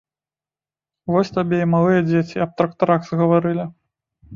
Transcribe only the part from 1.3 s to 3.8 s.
табе і малыя дзеці аб трактарах загаварылі!